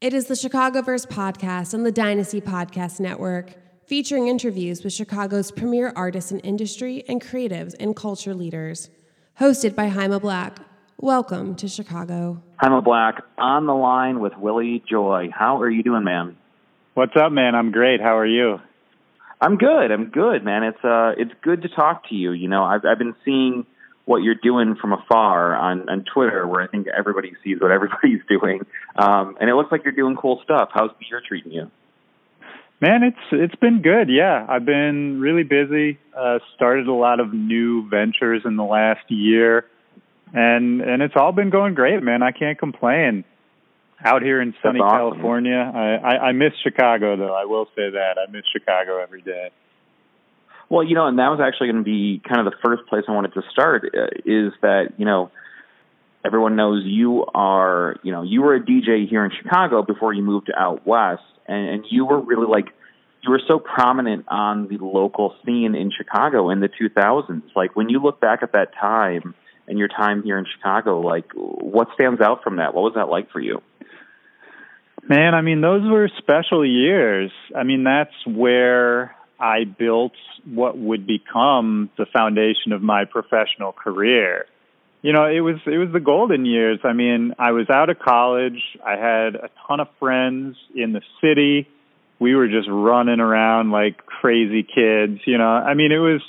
[0.00, 3.54] It is the Chicagoverse podcast on the Dynasty Podcast Network,
[3.84, 8.90] featuring interviews with Chicago's premier artists in industry and creatives and culture leaders.
[9.40, 10.60] Hosted by Jaime Black.
[10.98, 12.40] Welcome to Chicago.
[12.60, 15.30] Jaime Black on the line with Willy Joy.
[15.36, 16.36] How are you doing, man?
[16.94, 17.56] What's up, man?
[17.56, 18.00] I'm great.
[18.00, 18.60] How are you?
[19.40, 19.90] I'm good.
[19.90, 20.62] I'm good, man.
[20.62, 22.30] It's uh, it's good to talk to you.
[22.30, 23.66] You know, I've I've been seeing
[24.08, 28.22] what you're doing from afar on, on Twitter, where I think everybody sees what everybody's
[28.28, 28.64] doing.
[28.96, 30.70] Um, and it looks like you're doing cool stuff.
[30.72, 31.70] How's the year treating you?
[32.80, 34.08] Man, it's it's been good.
[34.08, 35.98] Yeah, I've been really busy.
[36.16, 39.66] Uh, started a lot of new ventures in the last year,
[40.32, 42.22] and and it's all been going great, man.
[42.22, 43.24] I can't complain.
[44.04, 44.96] Out here in sunny awesome.
[44.96, 47.34] California, I, I I miss Chicago though.
[47.34, 49.50] I will say that I miss Chicago every day.
[50.70, 53.04] Well, you know, and that was actually going to be kind of the first place
[53.08, 55.30] I wanted to start uh, is that, you know,
[56.24, 60.22] everyone knows you are, you know, you were a DJ here in Chicago before you
[60.22, 62.66] moved out west, and, and you were really like,
[63.22, 67.42] you were so prominent on the local scene in Chicago in the 2000s.
[67.56, 69.34] Like, when you look back at that time
[69.66, 72.74] and your time here in Chicago, like, what stands out from that?
[72.74, 73.62] What was that like for you?
[75.08, 77.30] Man, I mean, those were special years.
[77.56, 80.12] I mean, that's where I built
[80.44, 84.46] what would become the foundation of my professional career.
[85.00, 86.80] You know, it was it was the golden years.
[86.82, 88.60] I mean, I was out of college.
[88.84, 91.68] I had a ton of friends in the city.
[92.18, 95.48] We were just running around like crazy kids, you know.
[95.48, 96.20] I mean, it was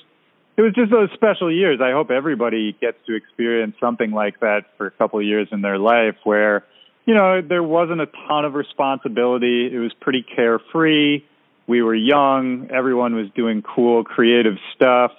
[0.55, 1.79] it was just those special years.
[1.81, 5.61] I hope everybody gets to experience something like that for a couple of years in
[5.61, 6.65] their life where,
[7.05, 9.73] you know, there wasn't a ton of responsibility.
[9.73, 11.23] It was pretty carefree
[11.69, 15.11] we were young, everyone was doing cool, creative stuff,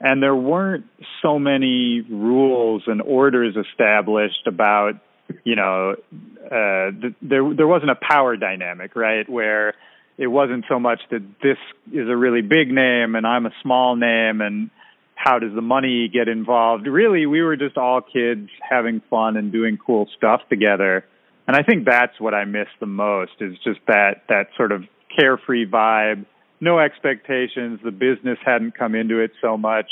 [0.00, 0.84] and there weren't
[1.22, 5.00] so many rules and orders established about,
[5.44, 5.96] you know,
[6.44, 9.74] uh, th- there there wasn't a power dynamic, right, where
[10.18, 11.56] it wasn't so much that this
[11.90, 14.70] is a really big name and I'm a small name and
[15.14, 16.86] how does the money get involved?
[16.86, 21.06] Really, we were just all kids having fun and doing cool stuff together.
[21.46, 24.84] And I think that's what I miss the most is just that that sort of
[25.16, 26.26] carefree vibe,
[26.60, 27.80] no expectations.
[27.84, 29.90] The business hadn't come into it so much,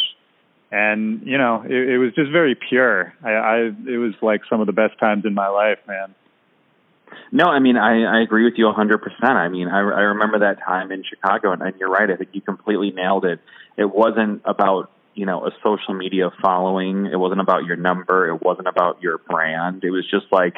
[0.70, 3.12] and you know, it, it was just very pure.
[3.22, 3.56] I, I
[3.86, 6.14] it was like some of the best times in my life, man.
[7.30, 9.36] No, I mean I, I agree with you a hundred percent.
[9.36, 12.10] I mean I, I remember that time in Chicago, and, and you're right.
[12.10, 13.40] I think you completely nailed it.
[13.76, 17.06] It wasn't about you know a social media following.
[17.06, 18.28] It wasn't about your number.
[18.28, 19.84] It wasn't about your brand.
[19.84, 20.56] It was just like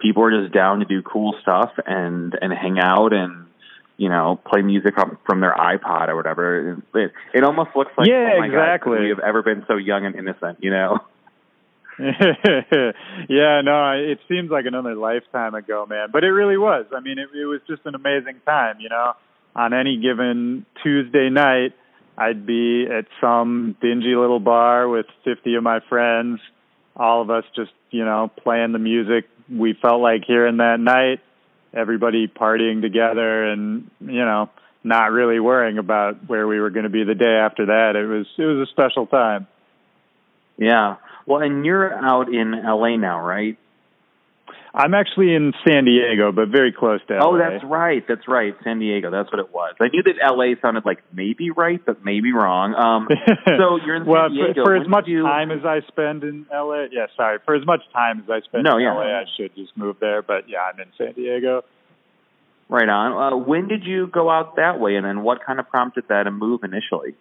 [0.00, 3.46] people were just down to do cool stuff and and hang out and
[3.96, 6.82] you know, play music from, from their iPod or whatever.
[6.94, 8.96] It, it almost looks like, yeah, oh exactly.
[8.96, 10.98] God, we have ever been so young and innocent, you know?
[11.98, 16.08] yeah, no, it seems like another lifetime ago, man.
[16.10, 16.86] But it really was.
[16.96, 19.12] I mean, it, it was just an amazing time, you know.
[19.54, 21.74] On any given Tuesday night,
[22.16, 26.40] I'd be at some dingy little bar with 50 of my friends,
[26.96, 31.20] all of us just, you know, playing the music we felt like hearing that night
[31.74, 34.50] everybody partying together and you know
[34.84, 37.96] not really worrying about where we were going to be the day after that.
[37.96, 39.46] It was it was a special time.
[40.56, 40.96] Yeah.
[41.26, 43.56] Well, and you're out in LA now, right?
[44.74, 47.26] I'm actually in San Diego, but very close to LA.
[47.26, 48.02] Oh, that's right.
[48.08, 48.54] That's right.
[48.64, 49.10] San Diego.
[49.10, 49.74] That's what it was.
[49.78, 52.74] I knew that LA sounded like maybe right, but maybe wrong.
[52.74, 53.08] Um,
[53.44, 54.64] so you're in well, San Diego.
[54.64, 55.24] For, for as much you...
[55.24, 57.38] time as I spend in LA, yeah, sorry.
[57.44, 58.94] For as much time as I spend no, in yeah.
[58.94, 60.22] LA, I should just move there.
[60.22, 61.64] But yeah, I'm in San Diego.
[62.70, 63.34] Right on.
[63.34, 66.26] Uh, when did you go out that way, and then what kind of prompted that
[66.26, 67.14] a move initially?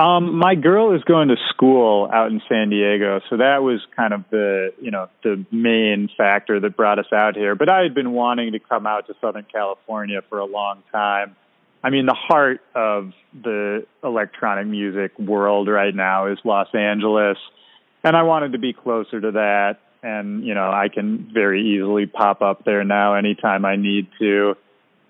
[0.00, 4.14] Um, my girl is going to school out in San Diego, so that was kind
[4.14, 7.54] of the you know the main factor that brought us out here.
[7.54, 11.36] But I had been wanting to come out to Southern California for a long time.
[11.84, 17.36] I mean, the heart of the electronic music world right now is Los Angeles,
[18.02, 19.80] and I wanted to be closer to that.
[20.02, 24.56] And you know, I can very easily pop up there now anytime I need to.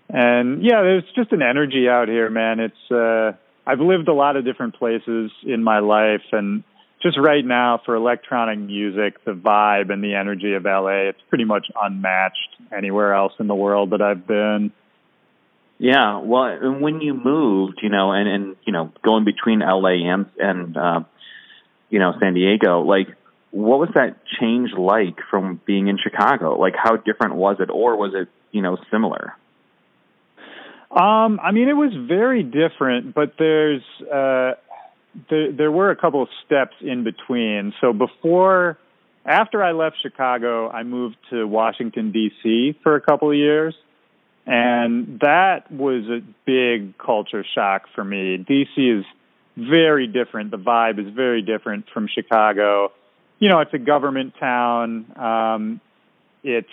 [0.08, 2.58] And yeah, there's just an energy out here, man.
[2.58, 3.36] It's uh
[3.70, 6.64] I've lived a lot of different places in my life and
[7.00, 11.44] just right now for electronic music, the vibe and the energy of LA, it's pretty
[11.44, 14.72] much unmatched anywhere else in the world that I've been.
[15.78, 20.12] Yeah, well, and when you moved, you know, and and you know, going between LA
[20.12, 21.00] and and uh,
[21.88, 23.06] you know San Diego, like,
[23.50, 26.58] what was that change like from being in Chicago?
[26.58, 29.34] Like, how different was it, or was it you know similar?
[30.90, 33.82] Um, I mean, it was very different, but there's
[34.12, 34.54] uh,
[35.28, 37.72] there there were a couple of steps in between.
[37.80, 38.76] So before
[39.24, 42.76] after I left Chicago, I moved to Washington D.C.
[42.82, 43.74] for a couple of years,
[44.46, 48.38] and that was a big culture shock for me.
[48.38, 48.80] D.C.
[48.80, 49.04] is
[49.56, 50.50] very different.
[50.50, 52.92] The vibe is very different from Chicago.
[53.38, 55.06] You know, it's a government town.
[55.16, 55.80] Um,
[56.42, 56.68] it's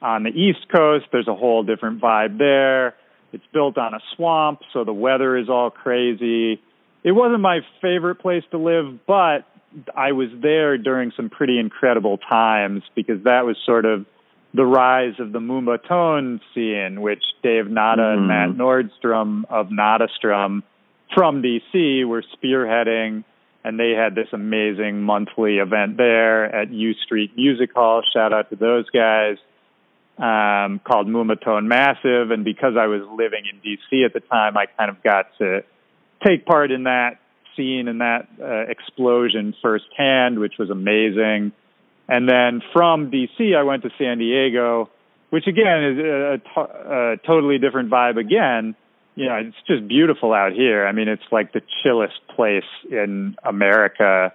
[0.00, 1.06] on the East Coast.
[1.12, 2.96] There's a whole different vibe there.
[3.32, 6.60] It's built on a swamp, so the weather is all crazy.
[7.02, 9.46] It wasn't my favorite place to live, but
[9.96, 14.06] I was there during some pretty incredible times because that was sort of
[14.54, 18.16] the rise of the Moombahton scene, which Dave Nada mm.
[18.18, 18.60] and Matt mm-hmm.
[18.60, 20.62] Nordstrom of Nadastrom
[21.14, 23.24] from DC were spearheading,
[23.64, 28.02] and they had this amazing monthly event there at U Street Music Hall.
[28.12, 29.36] Shout out to those guys.
[30.22, 34.66] Um, called Moombahton Massive, and because I was living in DC at the time, I
[34.66, 35.64] kind of got to
[36.24, 37.18] take part in that
[37.56, 41.50] scene and that uh, explosion firsthand, which was amazing.
[42.08, 44.90] And then from DC, I went to San Diego,
[45.30, 48.74] which again is a, a, a totally different vibe again.
[49.14, 50.86] You know, it's just beautiful out here.
[50.86, 54.32] I mean, it's like the chillest place in America.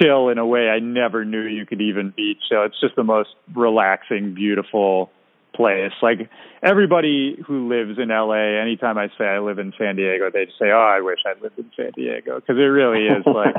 [0.00, 2.64] Chill in a way I never knew you could even be chill.
[2.64, 5.10] It's just the most relaxing, beautiful
[5.54, 5.92] place.
[6.02, 6.28] Like
[6.62, 10.70] everybody who lives in LA, anytime I say I live in San Diego, they say,
[10.72, 13.54] "Oh, I wish I lived in San Diego," because it really is like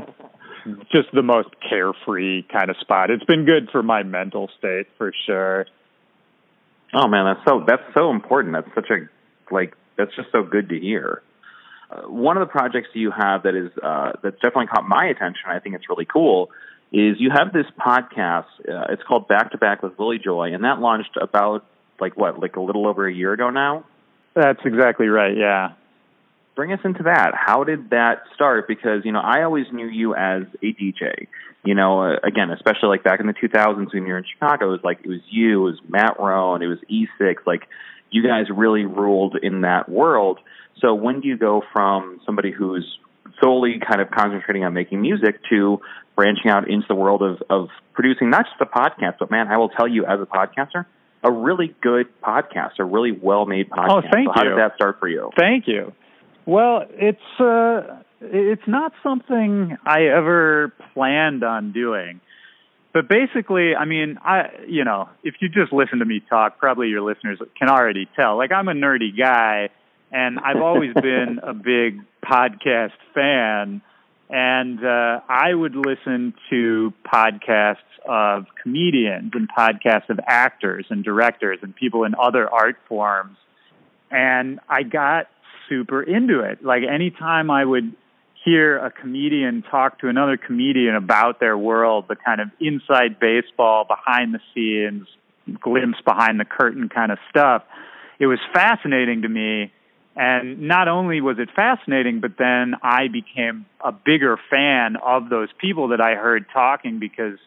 [0.91, 3.09] just the most carefree kind of spot.
[3.11, 5.65] It's been good for my mental state for sure.
[6.93, 8.53] Oh man, that's so that's so important.
[8.53, 11.21] That's such a like that's just so good to hear.
[11.89, 15.43] Uh, one of the projects you have that is uh, that's definitely caught my attention.
[15.47, 16.49] I think it's really cool.
[16.91, 18.45] Is you have this podcast?
[18.67, 21.65] Uh, it's called Back to Back with Willy Joy, and that launched about
[21.99, 23.85] like what, like a little over a year ago now?
[24.35, 25.35] That's exactly right.
[25.35, 25.73] Yeah.
[26.55, 27.31] Bring us into that.
[27.35, 28.67] How did that start?
[28.67, 31.27] Because you know, I always knew you as a DJ.
[31.63, 34.67] You know, uh, again, especially like back in the 2000s when you were in Chicago,
[34.67, 37.35] it was like it was you, it was Matt Roan, it was E6.
[37.45, 37.67] Like
[38.11, 40.39] you guys really ruled in that world.
[40.81, 42.85] So when do you go from somebody who's
[43.41, 45.79] solely kind of concentrating on making music to
[46.15, 49.57] branching out into the world of, of producing not just a podcast, but man, I
[49.57, 50.85] will tell you as a podcaster,
[51.25, 53.89] a really good podcast, a really well made podcast.
[53.89, 54.49] Oh, thank so how you.
[54.49, 55.31] did that start for you?
[55.37, 55.93] Thank you.
[56.45, 62.21] Well, it's uh, it's not something I ever planned on doing.
[62.93, 66.87] But basically, I mean, I you know, if you just listen to me talk, probably
[66.89, 68.37] your listeners can already tell.
[68.37, 69.69] Like I'm a nerdy guy
[70.11, 73.81] and I've always been a big podcast fan
[74.29, 77.77] and uh, I would listen to podcasts
[78.07, 83.37] of comedians and podcasts of actors and directors and people in other art forms.
[84.09, 85.27] And I got
[85.69, 86.63] super into it.
[86.63, 87.95] Like anytime I would
[88.43, 93.85] hear a comedian talk to another comedian about their world, the kind of inside baseball,
[93.85, 95.07] behind the scenes,
[95.59, 97.63] glimpse behind the curtain kind of stuff,
[98.19, 99.71] it was fascinating to me
[100.15, 105.49] and not only was it fascinating, but then I became a bigger fan of those
[105.59, 107.37] people that I heard talking because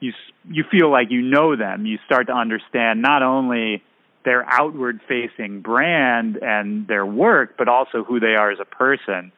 [0.00, 0.12] you
[0.50, 1.86] you feel like you know them.
[1.86, 3.82] You start to understand not only
[4.24, 9.30] their outward facing brand and their work, but also who they are as a person.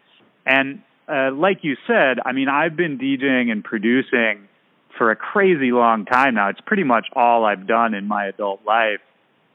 [0.44, 4.48] And uh, like you said, I mean, I've been DJing and producing
[4.96, 6.48] for a crazy long time now.
[6.48, 9.00] It's pretty much all I've done in my adult life.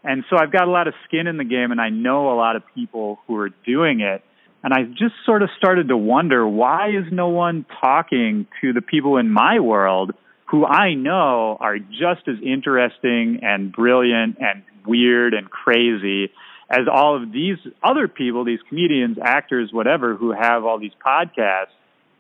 [0.04, 2.36] And so I've got a lot of skin in the game and I know a
[2.36, 4.24] lot of people who are doing it.
[4.64, 8.82] And I just sort of started to wonder why is no one talking to the
[8.82, 10.14] people in my world
[10.46, 16.30] who I know are just as interesting and brilliant and weird and crazy
[16.70, 21.74] as all of these other people, these comedians, actors, whatever, who have all these podcasts.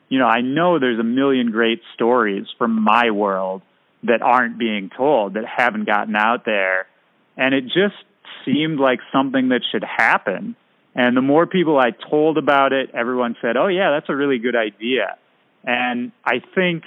[0.10, 3.62] You know, I know there's a million great stories from my world
[4.03, 6.88] that aren't being told, that haven't gotten out there
[7.41, 7.95] and it just
[8.45, 10.55] seemed like something that should happen.
[10.93, 14.38] And the more people I told about it, everyone said, "Oh yeah, that's a really
[14.38, 15.17] good idea."
[15.63, 16.83] And I think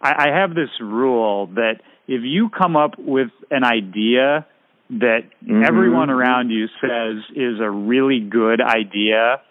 [0.00, 4.46] I, I have this rule that if you come up with an idea
[4.88, 5.62] that mm-hmm.
[5.66, 9.42] everyone around you says is a really good idea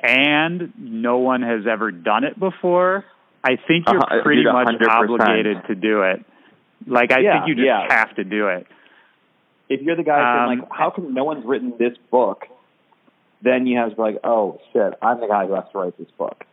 [0.00, 3.04] and no one has ever done it before,
[3.42, 6.24] I think you're uh, pretty much obligated to do it.
[6.86, 7.86] Like I yeah, think you just yeah.
[7.88, 8.66] have to do it
[9.74, 12.46] if you're the guy um, like, how come no one's written this book?
[13.42, 15.98] Then you have to be like, oh shit, I'm the guy who has to write
[15.98, 16.44] this book.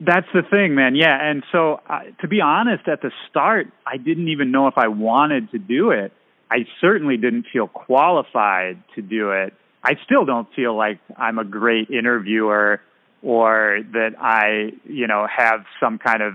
[0.00, 0.96] That's the thing, man.
[0.96, 4.74] Yeah, and so uh, to be honest, at the start, I didn't even know if
[4.76, 6.12] I wanted to do it.
[6.50, 9.54] I certainly didn't feel qualified to do it.
[9.84, 12.80] I still don't feel like I'm a great interviewer
[13.22, 16.34] or that I, you know, have some kind of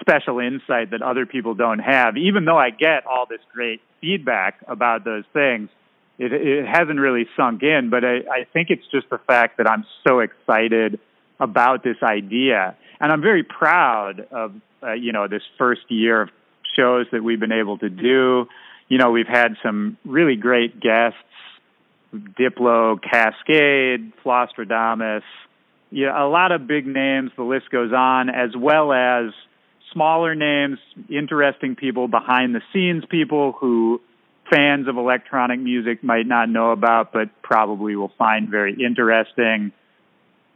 [0.00, 2.16] special insight that other people don't have.
[2.16, 5.68] Even though I get all this great feedback about those things,
[6.18, 7.90] it, it hasn't really sunk in.
[7.90, 10.98] But I, I think it's just the fact that I'm so excited
[11.38, 16.30] about this idea, and I'm very proud of uh, you know this first year of
[16.76, 18.46] shows that we've been able to do.
[18.88, 21.18] You know, we've had some really great guests,
[22.12, 25.22] Diplo, Kaskade, Flosstradamus,
[25.90, 27.32] yeah, a lot of big names.
[27.36, 29.32] The list goes on, as well as
[29.92, 30.78] smaller names,
[31.08, 34.00] interesting people behind the scenes, people who
[34.50, 39.72] fans of electronic music might not know about, but probably will find very interesting.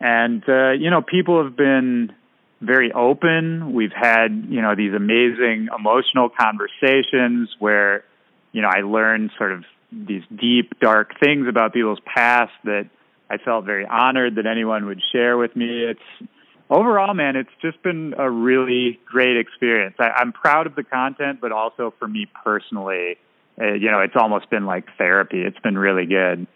[0.01, 2.13] And uh, you know, people have been
[2.61, 3.73] very open.
[3.73, 8.05] We've had you know these amazing emotional conversations where
[8.53, 12.89] you know I learned sort of these deep, dark things about people's past that
[13.31, 15.85] I felt very honored that anyone would share with me.
[15.85, 16.29] It's
[16.75, 19.95] overall, man, it's just been a really great experience.
[19.99, 23.17] I, I'm proud of the content, but also for me personally,
[23.61, 25.41] uh, you know, it's almost been like therapy.
[25.41, 26.47] It's been really good.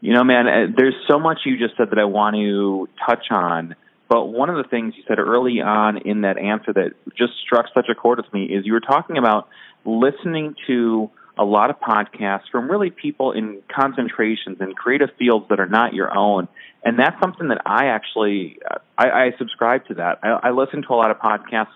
[0.00, 3.26] You know, man, uh, there's so much you just said that I want to touch
[3.30, 3.76] on.
[4.08, 7.66] But one of the things you said early on in that answer that just struck
[7.74, 9.48] such a chord with me is you were talking about
[9.84, 15.60] listening to a lot of podcasts from really people in concentrations and creative fields that
[15.60, 16.48] are not your own.
[16.84, 20.18] And that's something that I actually, uh, I, I subscribe to that.
[20.22, 21.66] I, I listen to a lot of podcasts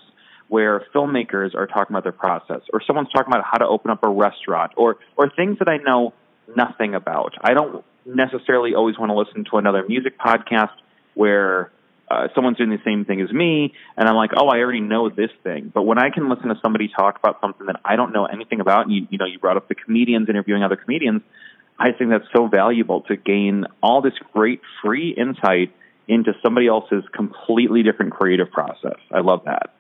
[0.49, 4.03] where filmmakers are talking about their process or someone's talking about how to open up
[4.03, 6.13] a restaurant or, or things that I know
[6.57, 7.35] nothing about.
[7.41, 10.73] I don't necessarily always want to listen to another music podcast
[11.15, 11.71] where
[12.11, 15.09] uh, someone's doing the same thing as me, and I'm like, oh, I already know
[15.09, 15.71] this thing.
[15.73, 18.61] But when I can listen to somebody talk about something that I don't know anything
[18.61, 21.23] about, and you, you know, you brought up the comedians interviewing other comedians,
[21.79, 25.75] I think that's so valuable to gain all this great free insight
[26.07, 28.99] into somebody else's completely different creative process.
[29.11, 29.71] I love that.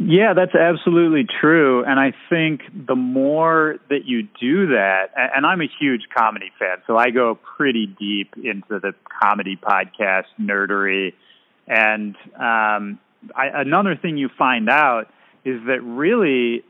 [0.00, 1.84] Yeah, that's absolutely true.
[1.84, 6.78] And I think the more that you do that, and I'm a huge comedy fan,
[6.86, 11.14] so I go pretty deep into the comedy podcast nerdery
[11.68, 12.98] and um,
[13.36, 15.08] I, another thing you find out
[15.44, 16.64] is that really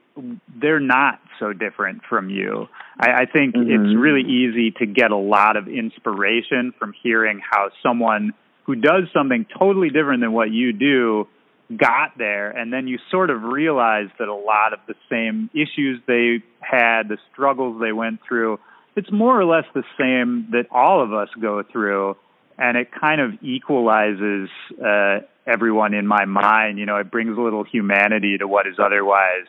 [0.60, 2.68] they're not so different from you.
[2.98, 3.70] I, I think mm-hmm.
[3.70, 8.32] it's really easy to get a lot of inspiration from hearing how someone
[8.64, 11.28] who does something totally different than what you do
[11.76, 16.00] got there and then you sort of realize that a lot of the same issues
[16.06, 18.58] they had the struggles they went through
[18.96, 22.16] it's more or less the same that all of us go through
[22.58, 24.48] and it kind of equalizes
[24.84, 26.78] uh, everyone in my mind.
[26.78, 29.46] You know, it brings a little humanity to what is otherwise,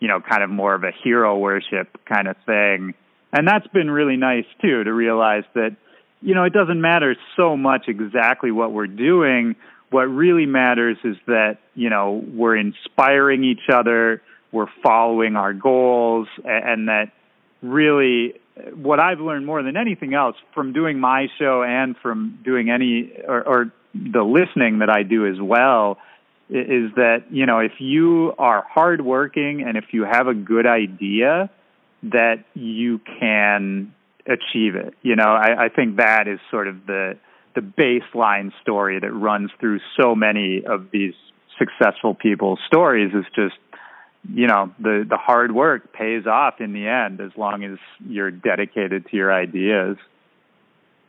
[0.00, 2.94] you know, kind of more of a hero worship kind of thing.
[3.32, 5.76] And that's been really nice too to realize that,
[6.20, 9.54] you know, it doesn't matter so much exactly what we're doing.
[9.90, 16.28] What really matters is that, you know, we're inspiring each other, we're following our goals,
[16.44, 17.12] and that
[17.62, 18.34] really
[18.74, 23.12] what I've learned more than anything else from doing my show and from doing any
[23.26, 25.98] or, or the listening that I do as well
[26.48, 31.48] is that you know if you are hardworking and if you have a good idea
[32.02, 33.94] that you can
[34.26, 34.94] achieve it.
[35.02, 37.18] You know, I, I think that is sort of the
[37.60, 41.14] the baseline story that runs through so many of these
[41.58, 43.56] successful people's stories is just
[44.32, 48.30] you know the the hard work pays off in the end as long as you're
[48.30, 49.96] dedicated to your ideas.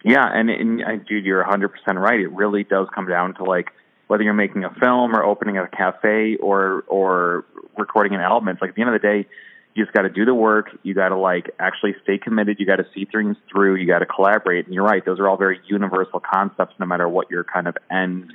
[0.04, 2.20] Yeah and, and dude you're 100% right.
[2.20, 3.72] It really does come down to like
[4.08, 7.46] whether you're making a film or opening a cafe or or
[7.78, 9.28] recording an album it's like at the end of the day
[9.74, 10.70] you just got to do the work.
[10.84, 12.60] You got to like actually stay committed.
[12.60, 13.76] You got to see things through.
[13.76, 14.66] You got to collaborate.
[14.66, 17.78] And you're right those are all very universal concepts no matter what your kind of
[17.90, 18.34] end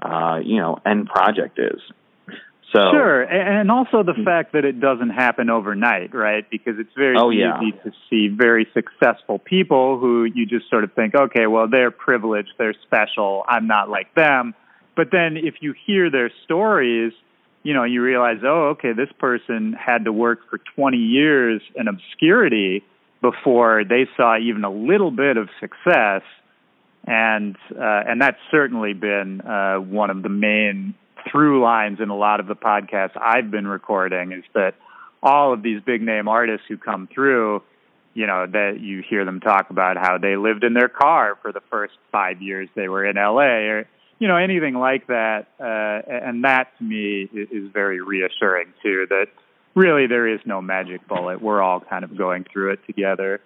[0.00, 1.80] uh you know end project is.
[2.72, 6.44] So sure, and also the fact that it doesn't happen overnight, right?
[6.50, 7.82] Because it's very oh, easy yeah.
[7.82, 12.50] to see very successful people who you just sort of think, okay, well they're privileged,
[12.58, 14.54] they're special, I'm not like them.
[14.96, 17.14] But then if you hear their stories,
[17.68, 21.86] you know, you realize, oh, okay, this person had to work for 20 years in
[21.86, 22.82] obscurity
[23.20, 26.22] before they saw even a little bit of success,
[27.06, 30.94] and uh, and that's certainly been uh, one of the main
[31.30, 34.74] through lines in a lot of the podcasts I've been recording is that
[35.22, 37.62] all of these big name artists who come through,
[38.14, 41.52] you know, that you hear them talk about how they lived in their car for
[41.52, 45.46] the first five years they were in LA or, you know, anything like that.
[45.60, 49.26] Uh, and that to me is very reassuring too, that
[49.74, 51.40] really there is no magic bullet.
[51.40, 53.40] We're all kind of going through it together.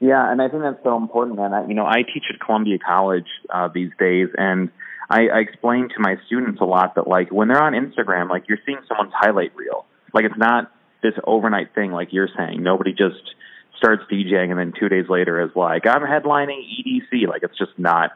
[0.00, 1.52] Yeah, and I think that's so important, man.
[1.52, 4.70] I, you know, I teach at Columbia College uh, these days, and
[5.10, 8.44] I, I explain to my students a lot that like when they're on Instagram, like
[8.48, 9.84] you're seeing someone's highlight reel.
[10.14, 12.62] Like it's not this overnight thing, like you're saying.
[12.62, 13.34] Nobody just
[13.76, 17.26] starts DJing and then two days later is like, I'm headlining EDC.
[17.28, 18.12] Like it's just not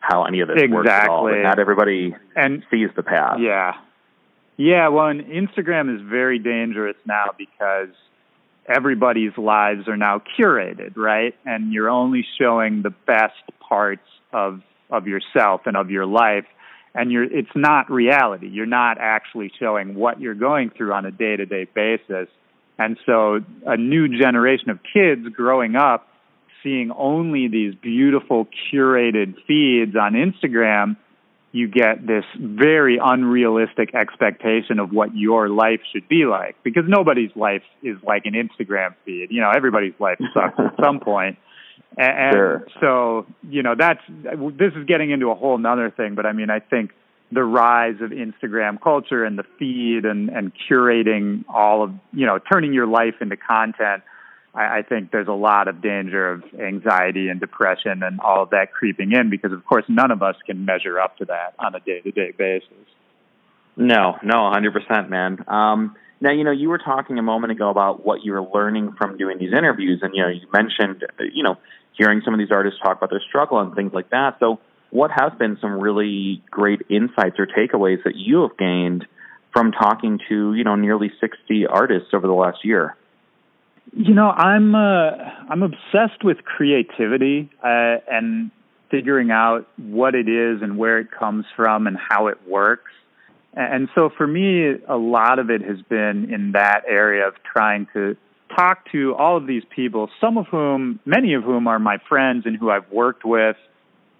[0.00, 0.74] how any of this exactly.
[0.74, 1.42] works at all.
[1.42, 3.38] not everybody and sees the path.
[3.40, 3.72] Yeah.
[4.56, 7.94] Yeah, well, and Instagram is very dangerous now because
[8.66, 11.34] everybody's lives are now curated, right?
[11.44, 14.02] And you're only showing the best parts
[14.32, 16.46] of of yourself and of your life
[16.94, 18.48] and you're it's not reality.
[18.48, 22.28] You're not actually showing what you're going through on a day-to-day basis.
[22.78, 26.07] And so a new generation of kids growing up
[26.62, 30.96] seeing only these beautiful curated feeds on Instagram,
[31.52, 37.30] you get this very unrealistic expectation of what your life should be like because nobody's
[37.34, 39.28] life is like an Instagram feed.
[39.30, 41.38] You know, everybody's life sucks at some point.
[41.96, 42.66] And, sure.
[42.80, 46.50] so, you know, that's this is getting into a whole nother thing, but I mean,
[46.50, 46.92] I think
[47.32, 52.38] the rise of Instagram culture and the feed and, and curating all of, you know,
[52.38, 54.02] turning your life into content,
[54.58, 58.50] I, I think there's a lot of danger of anxiety and depression and all of
[58.50, 61.74] that creeping in because, of course, none of us can measure up to that on
[61.74, 62.68] a day to day basis.
[63.76, 65.44] No, no, 100%, man.
[65.46, 68.94] Um, now, you know, you were talking a moment ago about what you were learning
[68.98, 71.56] from doing these interviews, and, you know, you mentioned, you know,
[71.96, 74.36] hearing some of these artists talk about their struggle and things like that.
[74.40, 74.58] So,
[74.90, 79.06] what have been some really great insights or takeaways that you have gained
[79.52, 82.96] from talking to you know nearly 60 artists over the last year
[83.92, 85.10] you know i'm uh,
[85.48, 88.50] i'm obsessed with creativity uh, and
[88.90, 92.90] figuring out what it is and where it comes from and how it works.
[93.52, 97.86] And so for me a lot of it has been in that area of trying
[97.92, 98.16] to
[98.56, 102.46] talk to all of these people some of whom many of whom are my friends
[102.46, 103.56] and who i've worked with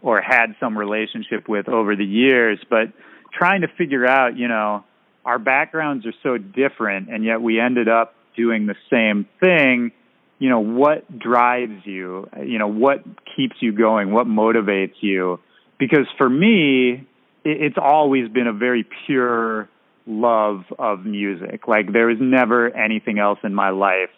[0.03, 2.93] or had some relationship with over the years, but
[3.33, 4.85] trying to figure out, you know,
[5.25, 9.93] our backgrounds are so different and yet we ended up doing the same thing.
[10.39, 12.29] You know, what drives you?
[12.41, 13.03] You know, what
[13.37, 14.13] keeps you going?
[14.13, 15.41] What motivates you?
[15.79, 17.07] Because for me,
[17.45, 19.69] it's always been a very pure
[20.07, 21.67] love of music.
[21.67, 24.11] Like there was never anything else in my life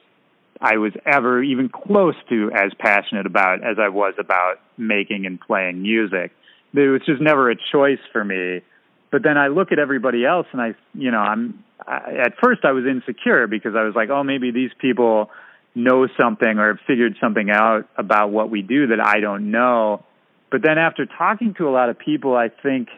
[0.61, 5.41] I was ever even close to as passionate about as I was about making and
[5.41, 6.33] playing music.
[6.75, 8.61] It was just never a choice for me.
[9.11, 12.65] But then I look at everybody else and I, you know, I'm, I, at first
[12.65, 15.31] I was insecure because I was like, oh, maybe these people
[15.75, 20.05] know something or have figured something out about what we do that I don't know.
[20.51, 22.89] But then after talking to a lot of people, I think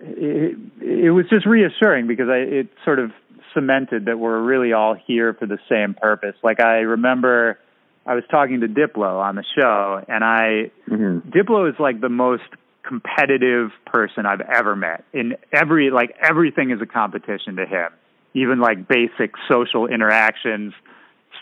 [0.00, 3.10] it, it was just reassuring because I, it sort of
[3.54, 6.34] cemented that we're really all here for the same purpose.
[6.42, 7.58] Like I remember
[8.04, 11.28] I was talking to Diplo on the show and I mm-hmm.
[11.30, 12.44] Diplo is like the most
[12.86, 15.04] competitive person I've ever met.
[15.12, 17.88] In every like everything is a competition to him.
[18.34, 20.74] Even like basic social interactions,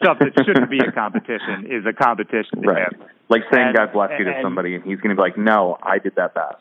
[0.00, 2.92] stuff that shouldn't be a competition is a competition to right.
[2.92, 3.02] him.
[3.28, 5.98] Like saying and, God bless you to somebody and he's gonna be like, No, I
[5.98, 6.57] did that best.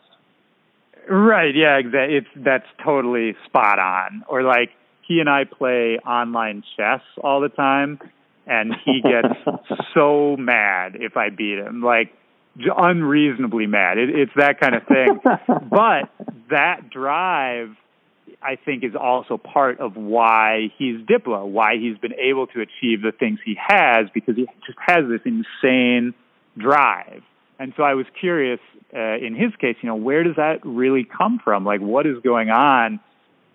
[1.08, 2.16] Right, yeah, exactly.
[2.16, 4.24] It's that's totally spot on.
[4.28, 4.70] Or like
[5.06, 8.00] he and I play online chess all the time,
[8.46, 9.34] and he gets
[9.94, 12.12] so mad if I beat him, like
[12.56, 13.98] unreasonably mad.
[13.98, 15.20] It, it's that kind of thing.
[15.70, 16.10] but
[16.50, 17.70] that drive,
[18.42, 23.02] I think, is also part of why he's Diplo, why he's been able to achieve
[23.02, 26.14] the things he has, because he just has this insane
[26.56, 27.22] drive.
[27.58, 28.60] And so I was curious,
[28.94, 31.64] uh, in his case, you know, where does that really come from?
[31.64, 33.00] Like, what is going on?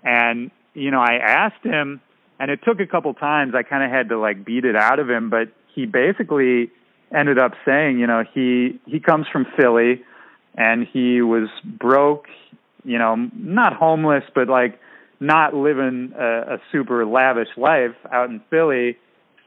[0.04, 2.02] And you know, I asked him,
[2.40, 3.54] and it took a couple times.
[3.56, 6.72] I kind of had to like beat it out of him, but he basically
[7.16, 10.04] ended up saying, you know, he he comes from Philly,
[10.56, 12.28] and he was broke,
[12.84, 14.80] you know, not homeless, but like
[15.20, 18.98] not living a, a super lavish life out in Philly,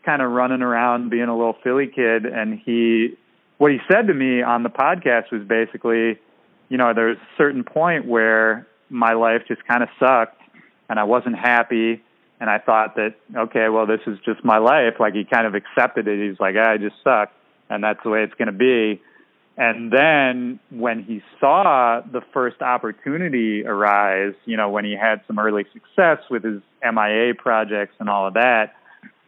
[0.04, 2.26] kind of running around being a little Philly kid.
[2.26, 3.16] And he,
[3.58, 6.18] what he said to me on the podcast was basically,
[6.68, 10.40] you know, there's a certain point where my life just kind of sucked
[10.88, 12.02] and I wasn't happy.
[12.40, 14.94] And I thought that, okay, well, this is just my life.
[14.98, 16.28] Like he kind of accepted it.
[16.28, 17.30] He's like, ah, I just suck.
[17.72, 19.00] And that's the way it's going to be.
[19.56, 25.38] And then when he saw the first opportunity arise, you know, when he had some
[25.38, 28.74] early success with his MIA projects and all of that,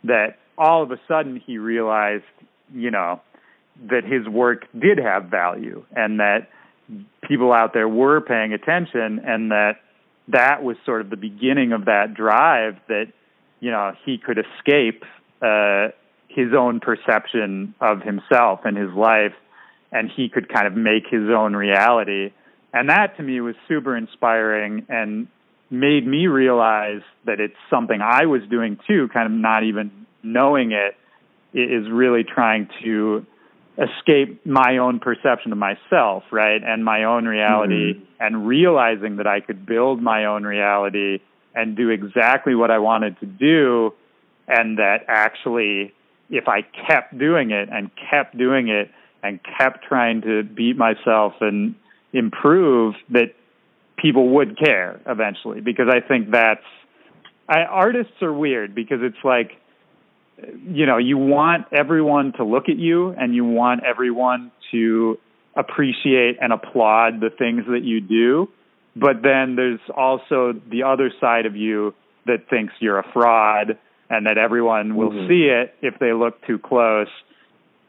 [0.05, 2.25] that all of a sudden he realized,
[2.73, 3.21] you know,
[3.91, 6.49] that his work did have value and that
[7.23, 9.77] people out there were paying attention and that
[10.29, 13.07] that was sort of the beginning of that drive that
[13.61, 15.05] you know he could escape
[15.43, 15.89] uh,
[16.29, 19.35] his own perception of himself and his life,
[19.93, 22.33] and he could kind of make his own reality.
[22.73, 25.29] And that to me was super inspiring and
[25.71, 30.73] made me realize that it's something I was doing too, kind of not even knowing
[30.73, 30.97] it,
[31.57, 33.25] is really trying to
[33.79, 36.61] escape my own perception of myself, right?
[36.65, 38.05] And my own reality mm-hmm.
[38.21, 41.21] and realizing that I could build my own reality
[41.55, 43.93] and do exactly what I wanted to do
[44.47, 45.93] and that actually
[46.35, 48.91] if I kept doing it and kept doing it
[49.23, 51.75] and kept trying to beat myself and
[52.13, 53.35] improve that
[53.97, 55.61] people would care eventually.
[55.61, 56.65] Because I think that's
[57.49, 59.53] I, artists are weird because it's like
[60.67, 65.19] you know you want everyone to look at you and you want everyone to
[65.57, 68.49] appreciate and applaud the things that you do.
[68.97, 71.95] But then there's also the other side of you
[72.27, 73.79] that thinks you're a fraud
[74.11, 75.29] and that everyone will mm-hmm.
[75.29, 77.09] see it if they look too close.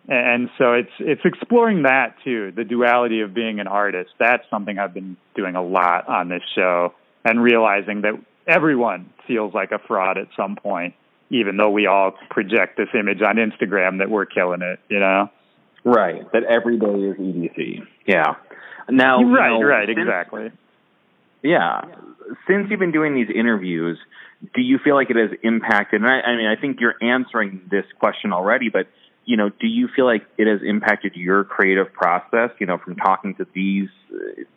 [0.08, 4.12] And so it's it's exploring that too the duality of being an artist.
[4.20, 8.14] That's something i've been doing a lot on this show and realizing that
[8.48, 10.94] everyone feels like a fraud at some point
[11.32, 15.30] even though we all project this image on instagram that we're killing it you know?
[15.84, 16.32] Right.
[16.32, 18.36] That every day is edc yeah.
[18.90, 19.88] Now right you know, right.
[19.88, 20.52] since, exactly.
[21.42, 21.82] Yeah.
[22.48, 23.98] Since you've been doing these interviews
[24.54, 27.62] do you feel like it has impacted and I, I mean i think you're answering
[27.70, 28.88] this question already but
[29.26, 32.96] you know, do you feel like it has impacted your creative process, you know, from
[32.96, 33.90] talking to these,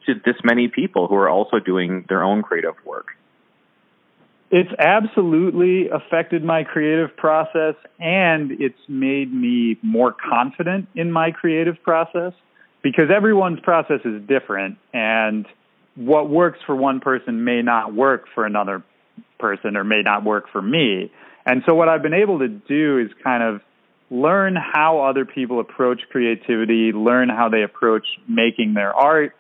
[0.07, 3.09] to this many people who are also doing their own creative work?
[4.51, 11.83] It's absolutely affected my creative process and it's made me more confident in my creative
[11.83, 12.33] process
[12.83, 15.47] because everyone's process is different and
[15.97, 18.83] what works for one person may not work for another
[19.39, 21.11] person or may not work for me.
[21.47, 23.61] And so what I've been able to do is kind of
[24.11, 29.35] learn how other people approach creativity, learn how they approach making their art,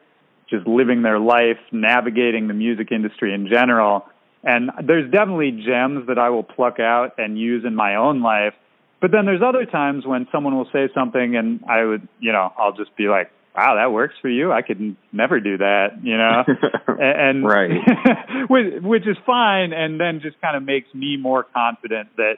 [0.50, 4.06] just living their life, navigating the music industry in general.
[4.44, 8.54] And there's definitely gems that I will pluck out and use in my own life.
[9.00, 12.52] But then there's other times when someone will say something and I would, you know,
[12.56, 14.52] I'll just be like, wow, that works for you.
[14.52, 16.44] I could never do that, you know,
[17.00, 17.70] and, right,
[18.48, 19.72] which, which is fine.
[19.72, 22.36] And then just kind of makes me more confident that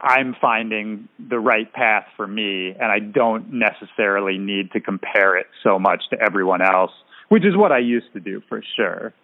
[0.00, 5.46] I'm finding the right path for me, and I don't necessarily need to compare it
[5.62, 6.92] so much to everyone else,
[7.28, 9.14] which is what I used to do for sure.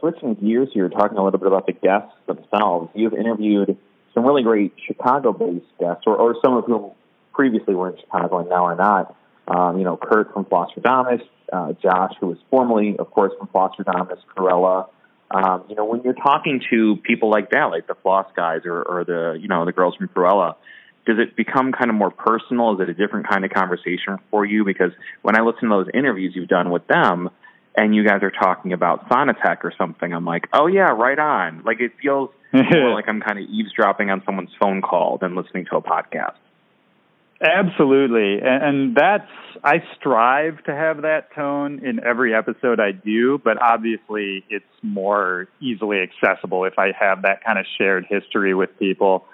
[0.00, 2.90] Switching gears here, talking a little bit about the guests themselves.
[2.94, 3.76] You've interviewed
[4.14, 6.92] some really great Chicago based guests, or, or some of whom
[7.34, 9.14] previously were in Chicago and now are not.
[9.48, 14.18] Um, you know, Kurt from Flosstradamus, uh, Josh, who was formerly, of course, from Flosstradamus,
[14.36, 14.88] Krewella,
[15.30, 18.82] um, you know, when you're talking to people like that, like the Floss guys or,
[18.82, 20.54] or the, you know, the girls from Krewella,
[21.06, 22.74] does it become kind of more personal?
[22.74, 24.64] Is it a different kind of conversation for you?
[24.64, 27.30] Because when I listen to those interviews you've done with them,
[27.76, 31.62] and you guys are talking about Sonotheque or something, I'm like, oh yeah, right on.
[31.64, 35.66] Like it feels more like I'm kind of eavesdropping on someone's phone call than listening
[35.70, 36.34] to a podcast.
[37.40, 38.38] Absolutely.
[38.38, 39.30] And, and that's,
[39.62, 45.46] I strive to have that tone in every episode I do, but obviously it's more
[45.60, 49.24] easily accessible if I have that kind of shared history with people.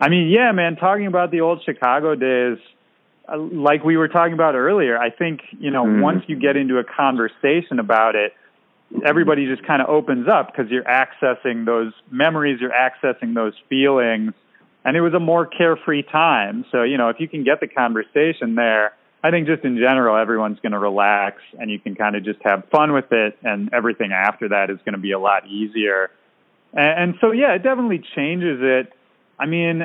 [0.00, 2.58] I mean, yeah, man, talking about the old Chicago days,
[3.32, 6.02] uh, like we were talking about earlier, I think, you know, mm.
[6.02, 8.32] once you get into a conversation about it,
[9.06, 14.32] everybody just kind of opens up because you're accessing those memories, you're accessing those feelings
[14.84, 16.64] and it was a more carefree time.
[16.72, 20.16] So, you know, if you can get the conversation there, I think just in general,
[20.16, 23.38] everyone's going to relax and you can kind of just have fun with it.
[23.42, 26.10] And everything after that is going to be a lot easier.
[26.72, 28.92] And, and so, yeah, it definitely changes it.
[29.38, 29.82] I mean,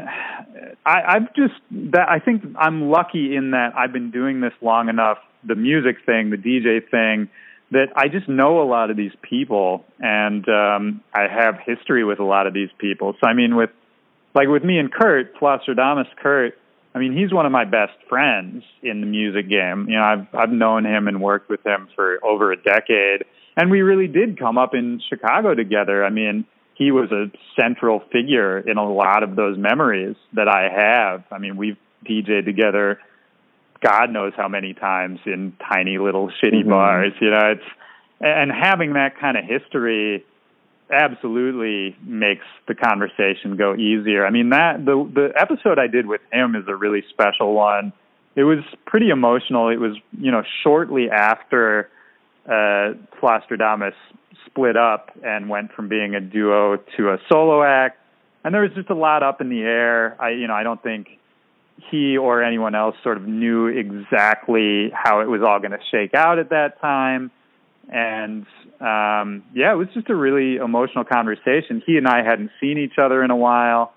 [0.85, 4.89] I, I've just that I think I'm lucky in that I've been doing this long
[4.89, 7.29] enough, the music thing, the DJ thing,
[7.71, 12.19] that I just know a lot of these people and um, I have history with
[12.19, 13.15] a lot of these people.
[13.19, 13.71] So, I mean, with
[14.37, 16.57] like with me and Kurt, Flosstradamus Kurt,
[16.95, 19.87] I mean, he's one of my best friends in the music game.
[19.89, 23.69] You know, I've I've known him and worked with him for over a decade, and
[23.69, 26.05] we really did come up in Chicago together.
[26.05, 26.45] I mean,
[26.75, 31.23] he was a central figure in a lot of those memories that I have.
[31.31, 32.99] I mean, we've DJed together
[33.81, 36.69] God knows how many times in tiny little shitty mm-hmm.
[36.69, 37.69] bars, you know, it's
[38.19, 40.25] and having that kind of history
[40.91, 44.25] absolutely makes the conversation go easier.
[44.25, 47.93] I mean that the the episode I did with him is a really special one.
[48.35, 49.69] It was pretty emotional.
[49.69, 51.89] It was you know shortly after
[52.45, 53.93] uh, Flosstradamus
[54.45, 57.99] split up and went from being a duo to a solo act,
[58.43, 60.15] and there was just a lot up in the air.
[60.21, 61.07] I you know I don't think
[61.91, 66.13] he or anyone else sort of knew exactly how it was all going to shake
[66.13, 67.31] out at that time.
[67.89, 68.45] And
[68.81, 71.81] um, yeah, it was just a really emotional conversation.
[71.85, 73.93] He and I hadn't seen each other in a while,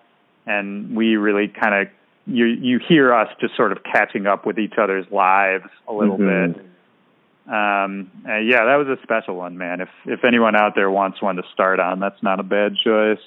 [0.47, 1.89] and we really kind of
[2.27, 6.19] you you hear us just sort of catching up with each other's lives a little
[6.19, 6.53] mm-hmm.
[6.53, 6.67] bit.
[7.49, 9.81] Um, yeah, that was a special one, man.
[9.81, 13.19] If if anyone out there wants one to start on, that's not a bad choice.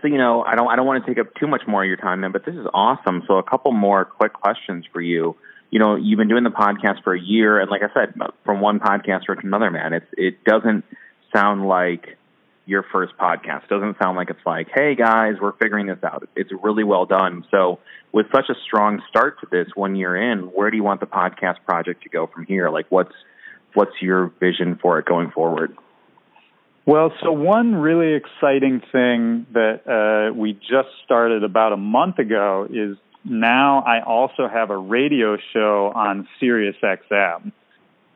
[0.00, 1.88] So you know, I don't I don't want to take up too much more of
[1.88, 2.32] your time, man.
[2.32, 3.22] But this is awesome.
[3.26, 5.36] So a couple more quick questions for you.
[5.70, 8.60] You know, you've been doing the podcast for a year, and like I said, from
[8.60, 10.84] one podcaster to another, man, it's it doesn't
[11.34, 12.16] sound like
[12.66, 13.64] your first podcast.
[13.64, 16.28] It doesn't sound like it's like, hey guys, we're figuring this out.
[16.34, 17.44] It's really well done.
[17.50, 17.78] So
[18.12, 21.06] with such a strong start to this one year in, where do you want the
[21.06, 22.68] podcast project to go from here?
[22.70, 23.14] Like what's
[23.74, 25.76] what's your vision for it going forward?
[26.86, 32.68] Well, so one really exciting thing that uh, we just started about a month ago
[32.70, 32.96] is
[33.28, 37.52] now I also have a radio show on SiriusXM,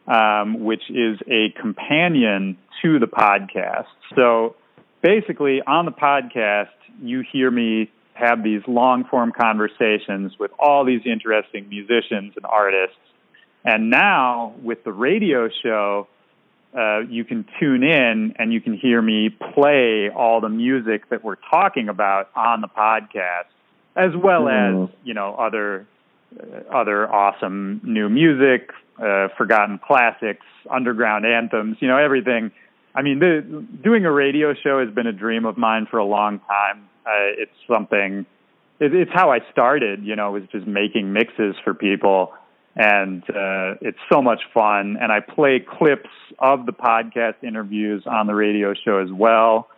[0.06, 3.86] um, which is a companion to the podcast.
[4.14, 4.56] So
[5.02, 6.68] basically, on the podcast,
[7.02, 12.96] you hear me have these long form conversations with all these interesting musicians and artists.
[13.64, 16.06] And now with the radio show,
[16.76, 21.24] uh, you can tune in and you can hear me play all the music that
[21.24, 23.50] we're talking about on the podcast,
[23.96, 24.84] as well mm.
[24.84, 25.86] as you know other
[26.38, 32.50] uh, other awesome new music, uh, forgotten classics, underground anthems, you know everything.
[32.94, 36.04] I mean, the, doing a radio show has been a dream of mine for a
[36.04, 36.88] long time.
[37.06, 38.26] Uh, it's something.
[38.80, 40.04] It, it's how I started.
[40.04, 42.32] You know, was just making mixes for people
[42.76, 44.96] and uh, it's so much fun.
[45.00, 49.68] And I play clips of the podcast interviews on the radio show as well.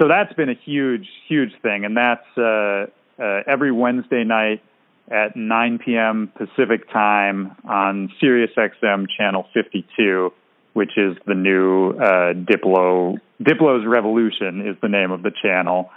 [0.00, 2.86] So that's been a huge, huge thing, and that's uh,
[3.18, 4.62] uh, every Wednesday night
[5.10, 6.32] at 9 p.m.
[6.36, 10.32] Pacific time on SiriusXM channel 52,
[10.74, 13.18] which is the new uh, Diplo.
[13.42, 15.90] Diplo's Revolution is the name of the channel.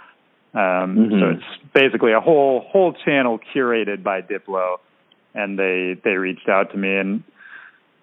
[0.54, 1.20] Um, mm-hmm.
[1.20, 4.78] So it's basically a whole whole channel curated by Diplo
[5.34, 7.22] and they they reached out to me and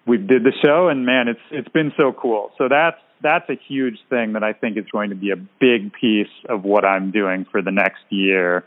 [0.06, 3.58] we did the show and man it's it's been so cool so that's that's a
[3.68, 7.10] huge thing that I think is going to be a big piece of what I'm
[7.10, 8.64] doing for the next year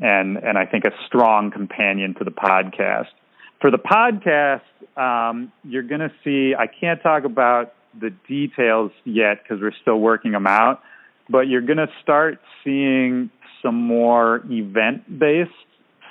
[0.00, 3.12] and and I think a strong companion to the podcast
[3.60, 4.62] for the podcast
[4.96, 9.98] um, you're going to see I can't talk about the details yet because we're still
[9.98, 10.82] working them out
[11.28, 13.30] but you're going to start seeing
[13.62, 15.50] some more event based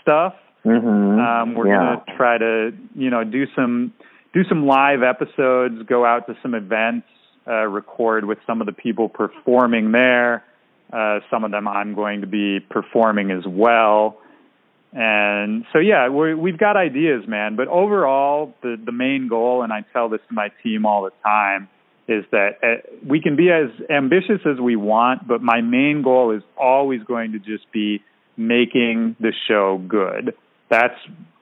[0.02, 0.34] stuff
[0.66, 1.20] Mm-hmm.
[1.20, 1.78] Um, we're yeah.
[1.78, 3.94] going to try to, you know, do some
[4.34, 7.08] do some live episodes, go out to some events,
[7.48, 10.44] uh, record with some of the people performing there.
[10.94, 14.20] Uh, some of them I'm going to be performing as well.
[14.92, 17.56] And so, yeah, we we've got ideas, man.
[17.56, 21.12] But overall, the the main goal, and I tell this to my team all the
[21.24, 21.68] time,
[22.08, 26.32] is that uh, we can be as ambitious as we want, but my main goal
[26.32, 28.04] is always going to just be
[28.38, 30.36] making the show good.
[30.70, 30.96] That's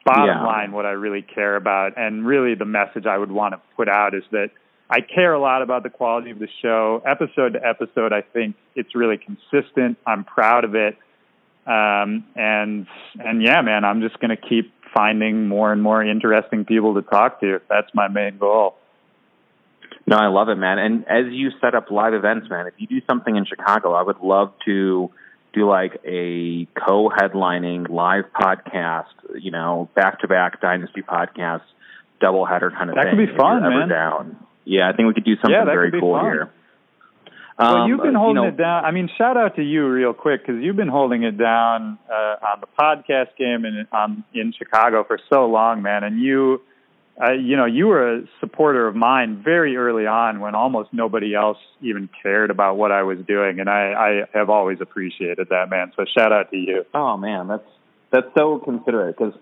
[0.06, 0.46] bottom yeah.
[0.46, 1.98] line what I really care about.
[1.98, 4.50] And really the message I would want to put out is that
[4.91, 7.01] I care a lot about the quality of the show.
[7.06, 9.97] Episode to episode, I think it's really consistent.
[10.06, 10.97] I'm proud of it.
[11.65, 16.65] Um, and, and yeah, man, I'm just going to keep finding more and more interesting
[16.65, 17.62] people to talk to.
[17.69, 18.75] That's my main goal.
[20.06, 20.77] No, I love it, man.
[20.77, 24.01] And as you set up live events, man, if you do something in Chicago, I
[24.01, 25.10] would love to
[25.54, 29.06] do like a co-headlining live podcast,
[29.39, 31.62] you know, back-to-back Dynasty podcast,
[32.19, 33.17] double header kind of that thing.
[33.17, 33.88] That could be fun, man.
[33.88, 34.47] Down.
[34.65, 36.26] Yeah, I think we could do something yeah, very cool fun.
[36.26, 36.52] here.
[37.58, 38.86] Um, well, um, you've been holding you know, it down.
[38.86, 42.45] I mean, shout out to you real quick because you've been holding it down uh,
[42.45, 46.04] on the podcast game and on in Chicago for so long, man.
[46.04, 46.62] And you
[47.21, 51.36] uh, you know, you were a supporter of mine very early on when almost nobody
[51.36, 55.69] else even cared about what I was doing, and I, I have always appreciated that,
[55.69, 55.91] man.
[55.95, 56.86] So shout out to you.
[56.93, 57.67] Oh man, that's
[58.12, 59.34] that's so considerate because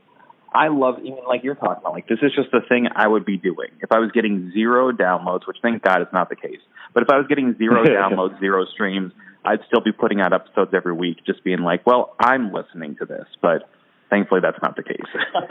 [0.54, 1.94] I love even like you're talking about.
[1.94, 4.92] Like this is just the thing I would be doing if I was getting zero
[4.92, 6.62] downloads, which thank God is not the case.
[6.94, 9.14] But if I was getting zero downloads, zero streams,
[9.46, 13.06] I'd still be putting out episodes every week, just being like, well, I'm listening to
[13.06, 13.70] this, but
[14.10, 14.98] Thankfully, that's not the case.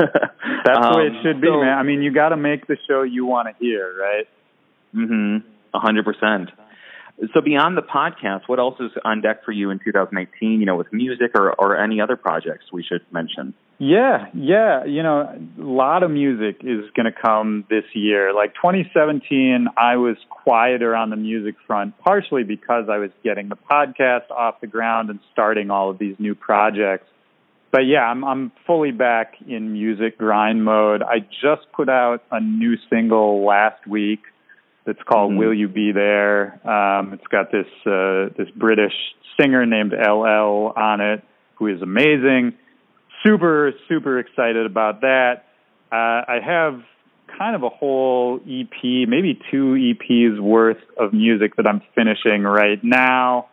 [0.65, 1.79] that's um, the way it um, should be, so, man.
[1.79, 4.27] I mean, you got to make the show you want to hear, right?
[4.95, 5.49] Mm-hmm.
[5.75, 6.51] A hundred percent.
[7.35, 10.61] So beyond the podcast, what else is on deck for you in 2018?
[10.61, 13.55] You know, with music or or any other projects we should mention?
[13.79, 14.85] Yeah, yeah.
[14.85, 18.35] You know, a lot of music is going to come this year.
[18.35, 23.57] Like 2017, I was quieter on the music front, partially because I was getting the
[23.57, 27.07] podcast off the ground and starting all of these new projects.
[27.71, 31.03] but yeah, I'm I'm fully back in music grind mode.
[31.03, 34.21] I just put out a new single last week
[34.87, 35.39] that's called mm-hmm.
[35.39, 38.95] "Will You Be There." Um, it's got this uh, this British
[39.41, 41.23] singer named LL on it,
[41.57, 42.55] who is amazing.
[43.25, 45.45] Super super excited about that.
[45.91, 45.95] Uh,
[46.29, 46.83] I have
[47.39, 52.83] kind of a whole EP, maybe two EPs worth of music that I'm finishing right
[52.83, 53.49] now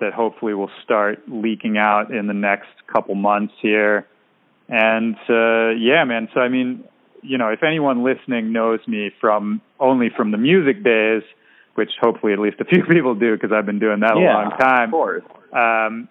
[0.00, 4.06] that hopefully will start leaking out in the next couple months here.
[4.68, 6.28] And uh, yeah, man.
[6.34, 6.84] So I mean,
[7.22, 11.22] you know, if anyone listening knows me from only from the music days,
[11.74, 14.34] which hopefully at least a few people do because I've been doing that yeah, a
[14.34, 14.88] long time.
[14.88, 15.24] Of course.
[15.52, 16.08] Um,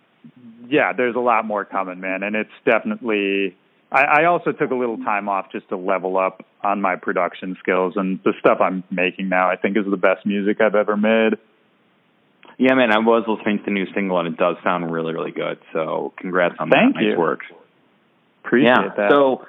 [0.70, 3.56] yeah, there's a lot more coming, man, and it's definitely.
[3.92, 7.56] I, I also took a little time off just to level up on my production
[7.60, 10.98] skills, and the stuff I'm making now, I think, is the best music I've ever
[10.98, 11.38] made.
[12.58, 15.32] Yeah, man, I was listening to the new single and it does sound really, really
[15.32, 15.60] good.
[15.74, 17.02] So congrats on Thank that.
[17.02, 17.10] You.
[17.10, 17.42] Nice work.
[18.46, 18.90] Appreciate yeah.
[18.96, 19.12] that.
[19.12, 19.46] So,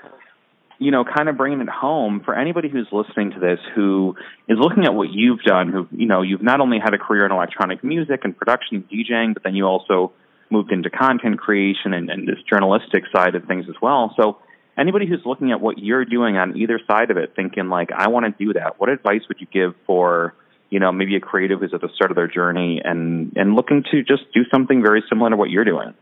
[0.78, 4.16] you know, kind of bringing it home for anybody who's listening to this who
[4.48, 7.24] is looking at what you've done, who, you know, you've not only had a career
[7.24, 10.12] in electronic music and production and DJing, but then you also
[10.50, 14.14] moved into content creation and, and this journalistic side of things as well.
[14.16, 14.38] So,
[14.78, 18.08] anybody who's looking at what you're doing on either side of it, thinking like, I
[18.08, 20.34] want to do that, what advice would you give for
[20.70, 23.84] you know, maybe a creative who's at the start of their journey and and looking
[23.90, 25.94] to just do something very similar to what you're doing.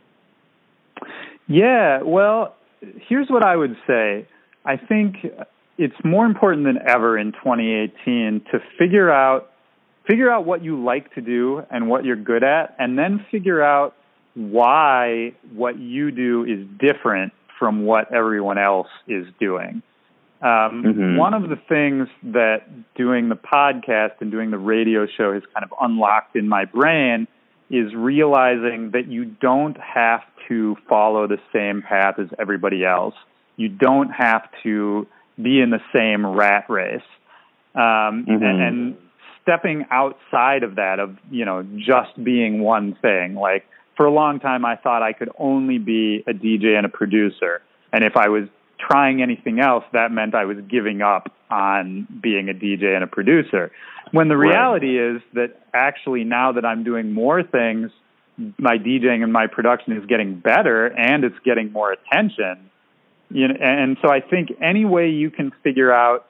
[1.47, 2.57] Yeah, well,
[3.09, 4.27] here's what I would say.
[4.65, 5.17] I think
[5.77, 9.51] it's more important than ever in 2018 to figure out
[10.09, 13.63] figure out what you like to do and what you're good at and then figure
[13.63, 13.95] out
[14.35, 19.83] why what you do is different from what everyone else is doing.
[20.43, 21.17] Um, mm-hmm.
[21.17, 25.65] One of the things that doing the podcast and doing the radio show has kind
[25.65, 27.27] of unlocked in my brain
[27.71, 33.15] is realizing that you don't have to follow the same path as everybody else.
[33.57, 35.07] You don't have to
[35.41, 37.01] be in the same rat race.
[37.75, 38.33] Um, mm-hmm.
[38.33, 38.97] and, and
[39.43, 43.35] stepping outside of that, of, you know, just being one thing.
[43.35, 43.65] Like,
[43.97, 47.63] for a long time, I thought I could only be a DJ and a producer.
[47.93, 48.45] And if I was
[48.79, 53.07] trying anything else, that meant I was giving up on being a DJ and a
[53.07, 53.71] producer.
[54.11, 55.17] When the reality right.
[55.17, 57.91] is that actually now that I'm doing more things,
[58.59, 62.71] my DJing and my production is getting better and it's getting more attention.
[63.31, 66.27] You know, and so I think any way you can figure out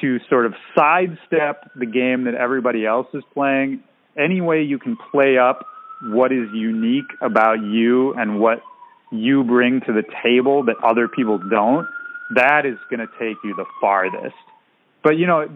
[0.00, 3.82] to sort of sidestep the game that everybody else is playing,
[4.16, 5.66] any way you can play up
[6.02, 8.62] what is unique about you and what
[9.10, 11.86] you bring to the table that other people don't,
[12.34, 14.34] that is going to take you the farthest.
[15.02, 15.48] But you know,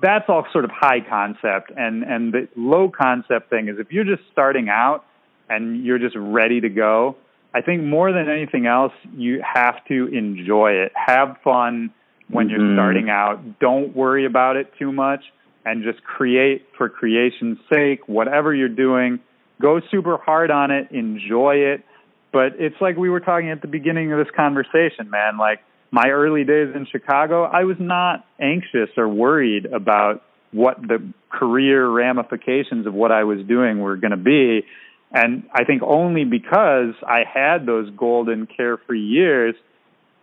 [0.00, 4.04] that's all sort of high concept, and and the low concept thing is if you're
[4.04, 5.04] just starting out
[5.48, 7.16] and you're just ready to go.
[7.54, 10.92] I think more than anything else, you have to enjoy it.
[10.94, 11.90] Have fun
[12.28, 12.60] when mm-hmm.
[12.60, 13.58] you're starting out.
[13.60, 15.22] Don't worry about it too much
[15.64, 19.20] and just create for creation's sake, whatever you're doing.
[19.60, 21.84] Go super hard on it, enjoy it.
[22.32, 25.38] But it's like we were talking at the beginning of this conversation, man.
[25.38, 31.12] Like, my early days in Chicago, I was not anxious or worried about what the
[31.30, 34.64] career ramifications of what I was doing were going to be.
[35.12, 39.54] And I think only because I had those golden carefree years,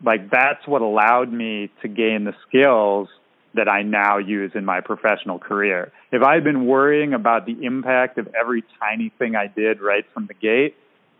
[0.03, 3.07] like that's what allowed me to gain the skills
[3.55, 5.91] that I now use in my professional career.
[6.11, 10.05] If I had been worrying about the impact of every tiny thing I did right
[10.13, 10.75] from the gate,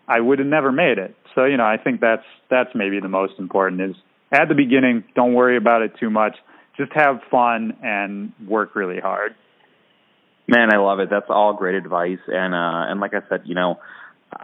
[0.08, 1.15] I would have never made it.
[1.36, 3.96] So, you know, I think that's that's maybe the most important is
[4.32, 6.36] at the beginning, don't worry about it too much.
[6.76, 9.36] Just have fun and work really hard.
[10.48, 11.10] Man, I love it.
[11.10, 12.19] That's all great advice.
[12.28, 13.80] And uh and like I said, you know,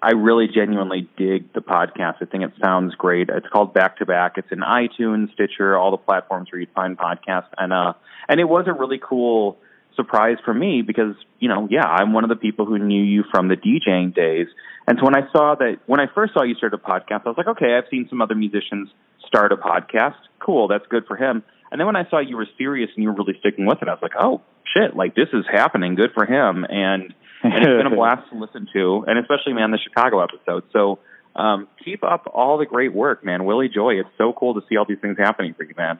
[0.02, 2.15] I really genuinely dig the podcast.
[2.21, 3.30] I think it sounds great.
[3.30, 4.34] It's called Back to Back.
[4.38, 7.49] It's in iTunes, Stitcher, all the platforms where you find podcasts.
[7.58, 7.93] And uh
[8.28, 9.58] and it was a really cool
[9.95, 13.23] surprise for me because, you know, yeah, I'm one of the people who knew you
[13.32, 14.47] from the DJing days.
[14.88, 17.30] And so when I saw that when I first saw you start a podcast, I
[17.30, 18.89] was like, okay, I've seen some other musicians
[19.28, 20.15] start a podcast.
[20.39, 21.43] Cool, that's good for him.
[21.71, 23.88] And then when I saw you were serious and you were really sticking with it,
[23.88, 24.41] I was like, oh
[24.73, 25.95] shit, like this is happening.
[25.95, 26.65] Good for him.
[26.67, 30.63] And and it's been a blast to listen to, and especially man the Chicago episode.
[30.74, 30.99] So
[31.36, 33.45] um, keep up all the great work, man.
[33.45, 35.99] Willy Joy, it's so cool to see all these things happening for you, man.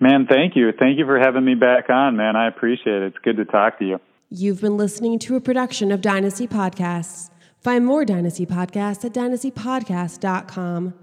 [0.00, 0.72] Man, thank you.
[0.72, 2.36] Thank you for having me back on, man.
[2.36, 3.14] I appreciate it.
[3.14, 4.00] It's good to talk to you.
[4.30, 7.30] You've been listening to a production of Dynasty Podcasts.
[7.60, 10.94] Find more Dynasty Podcasts at dynastypodcast.com.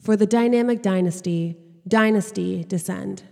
[0.00, 1.56] For the dynamic dynasty,
[1.88, 3.24] Dynasty Descend.